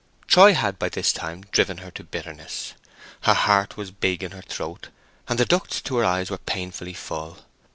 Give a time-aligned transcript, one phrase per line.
[0.25, 2.73] Troy had by this time driven her to bitterness:
[3.21, 4.87] her heart was big in her throat,
[5.27, 7.37] and the ducts to her eyes were painfully full.